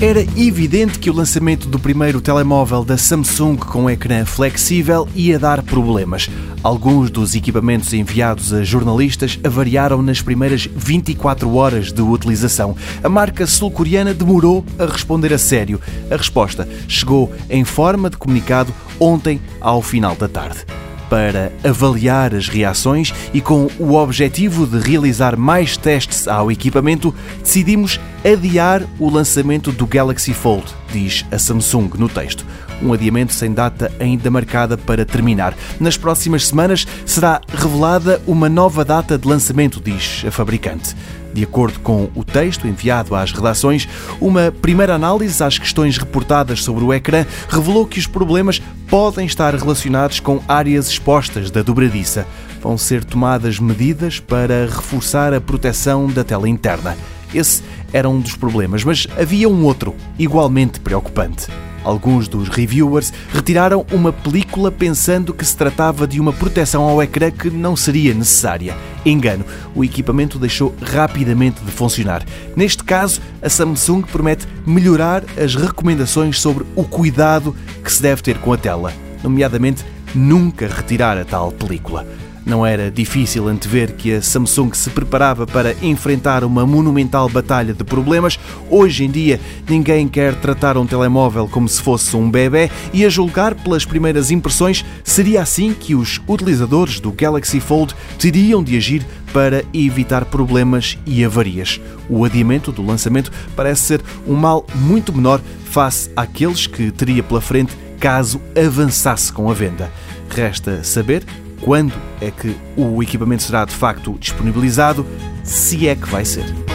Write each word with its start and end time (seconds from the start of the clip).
Era 0.00 0.20
evidente 0.20 0.96
que 0.96 1.10
o 1.10 1.12
lançamento 1.12 1.66
do 1.66 1.76
primeiro 1.76 2.20
telemóvel 2.20 2.84
da 2.84 2.96
Samsung 2.96 3.56
com 3.56 3.90
ecrã 3.90 4.24
flexível 4.24 5.08
ia 5.12 5.40
dar 5.40 5.60
problemas. 5.60 6.30
Alguns 6.62 7.10
dos 7.10 7.34
equipamentos 7.34 7.92
enviados 7.92 8.52
a 8.52 8.62
jornalistas 8.62 9.40
avariaram 9.42 10.00
nas 10.00 10.22
primeiras 10.22 10.68
24 10.72 11.52
horas 11.52 11.90
de 11.90 12.00
utilização. 12.00 12.76
A 13.02 13.08
marca 13.08 13.44
sul-coreana 13.44 14.14
demorou 14.14 14.64
a 14.78 14.86
responder 14.86 15.32
a 15.32 15.38
sério. 15.38 15.80
A 16.08 16.16
resposta 16.16 16.68
chegou 16.86 17.32
em 17.50 17.64
forma 17.64 18.08
de 18.08 18.16
comunicado 18.16 18.72
ontem 19.00 19.40
ao 19.60 19.82
final 19.82 20.14
da 20.14 20.28
tarde 20.28 20.64
para 21.08 21.52
avaliar 21.64 22.34
as 22.34 22.48
reações 22.48 23.12
e 23.32 23.40
com 23.40 23.68
o 23.78 23.94
objetivo 23.94 24.66
de 24.66 24.78
realizar 24.78 25.36
mais 25.36 25.76
testes 25.76 26.28
ao 26.28 26.50
equipamento, 26.50 27.14
decidimos 27.42 28.00
adiar 28.24 28.82
o 28.98 29.08
lançamento 29.08 29.72
do 29.72 29.86
Galaxy 29.86 30.32
Fold, 30.32 30.66
diz 30.92 31.24
a 31.30 31.38
Samsung 31.38 31.90
no 31.96 32.08
texto. 32.08 32.44
Um 32.82 32.92
adiamento 32.92 33.32
sem 33.32 33.52
data 33.52 33.90
ainda 33.98 34.30
marcada 34.30 34.76
para 34.76 35.04
terminar. 35.04 35.54
Nas 35.80 35.96
próximas 35.96 36.46
semanas 36.46 36.86
será 37.04 37.40
revelada 37.48 38.20
uma 38.26 38.48
nova 38.48 38.84
data 38.84 39.18
de 39.18 39.26
lançamento, 39.26 39.80
diz 39.80 40.24
a 40.26 40.30
fabricante. 40.30 40.94
De 41.32 41.44
acordo 41.44 41.78
com 41.80 42.08
o 42.14 42.24
texto 42.24 42.66
enviado 42.66 43.14
às 43.14 43.32
redações, 43.32 43.88
uma 44.20 44.50
primeira 44.50 44.94
análise 44.94 45.42
às 45.42 45.58
questões 45.58 45.98
reportadas 45.98 46.64
sobre 46.64 46.82
o 46.84 46.92
ecrã 46.92 47.26
revelou 47.48 47.86
que 47.86 47.98
os 47.98 48.06
problemas 48.06 48.62
podem 48.88 49.26
estar 49.26 49.54
relacionados 49.54 50.20
com 50.20 50.40
áreas 50.48 50.88
expostas 50.88 51.50
da 51.50 51.62
dobradiça. 51.62 52.26
Vão 52.62 52.78
ser 52.78 53.04
tomadas 53.04 53.58
medidas 53.58 54.18
para 54.18 54.66
reforçar 54.66 55.32
a 55.34 55.40
proteção 55.40 56.08
da 56.08 56.24
tela 56.24 56.48
interna. 56.48 56.96
Esse 57.32 57.62
era 57.92 58.08
um 58.08 58.20
dos 58.20 58.34
problemas, 58.34 58.82
mas 58.82 59.06
havia 59.18 59.48
um 59.48 59.64
outro, 59.64 59.94
igualmente 60.18 60.80
preocupante. 60.80 61.46
Alguns 61.84 62.28
dos 62.28 62.48
reviewers 62.48 63.12
retiraram 63.32 63.86
uma 63.92 64.12
película 64.12 64.70
pensando 64.70 65.32
que 65.32 65.44
se 65.44 65.56
tratava 65.56 66.06
de 66.06 66.20
uma 66.20 66.32
proteção 66.32 66.82
ao 66.82 67.02
ecrã 67.02 67.30
que 67.30 67.50
não 67.50 67.76
seria 67.76 68.12
necessária. 68.12 68.76
Engano, 69.04 69.44
o 69.74 69.84
equipamento 69.84 70.38
deixou 70.38 70.74
rapidamente 70.82 71.60
de 71.62 71.70
funcionar. 71.70 72.24
Neste 72.56 72.84
caso, 72.84 73.20
a 73.40 73.48
Samsung 73.48 74.02
promete 74.02 74.46
melhorar 74.66 75.24
as 75.42 75.54
recomendações 75.54 76.40
sobre 76.40 76.64
o 76.74 76.84
cuidado 76.84 77.54
que 77.82 77.92
se 77.92 78.02
deve 78.02 78.22
ter 78.22 78.38
com 78.38 78.52
a 78.52 78.58
tela, 78.58 78.92
nomeadamente 79.22 79.84
nunca 80.14 80.66
retirar 80.66 81.16
a 81.16 81.24
tal 81.24 81.52
película. 81.52 82.06
Não 82.48 82.64
era 82.64 82.90
difícil 82.90 83.46
antever 83.46 83.92
que 83.92 84.14
a 84.14 84.22
Samsung 84.22 84.72
se 84.72 84.88
preparava 84.88 85.46
para 85.46 85.74
enfrentar 85.82 86.42
uma 86.42 86.64
monumental 86.64 87.28
batalha 87.28 87.74
de 87.74 87.84
problemas. 87.84 88.40
Hoje 88.70 89.04
em 89.04 89.10
dia, 89.10 89.38
ninguém 89.68 90.08
quer 90.08 90.34
tratar 90.34 90.78
um 90.78 90.86
telemóvel 90.86 91.46
como 91.46 91.68
se 91.68 91.82
fosse 91.82 92.16
um 92.16 92.30
bebê 92.30 92.70
e, 92.90 93.04
a 93.04 93.10
julgar 93.10 93.54
pelas 93.54 93.84
primeiras 93.84 94.30
impressões, 94.30 94.82
seria 95.04 95.42
assim 95.42 95.74
que 95.74 95.94
os 95.94 96.22
utilizadores 96.26 97.00
do 97.00 97.12
Galaxy 97.12 97.60
Fold 97.60 97.94
teriam 98.18 98.64
de 98.64 98.78
agir 98.78 99.06
para 99.30 99.62
evitar 99.74 100.24
problemas 100.24 100.96
e 101.04 101.22
avarias. 101.22 101.78
O 102.08 102.24
adiamento 102.24 102.72
do 102.72 102.82
lançamento 102.82 103.30
parece 103.54 103.82
ser 103.82 104.00
um 104.26 104.34
mal 104.34 104.66
muito 104.74 105.12
menor 105.12 105.42
face 105.66 106.10
àqueles 106.16 106.66
que 106.66 106.90
teria 106.90 107.22
pela 107.22 107.42
frente 107.42 107.76
caso 108.00 108.40
avançasse 108.56 109.30
com 109.30 109.50
a 109.50 109.54
venda. 109.54 109.92
Resta 110.30 110.82
saber 110.82 111.26
quando 111.60 111.94
é 112.20 112.30
que 112.30 112.56
o 112.76 113.02
equipamento 113.02 113.42
será 113.42 113.64
de 113.64 113.74
facto 113.74 114.16
disponibilizado, 114.18 115.06
se 115.42 115.88
é 115.88 115.94
que 115.94 116.08
vai 116.08 116.24
ser. 116.24 116.67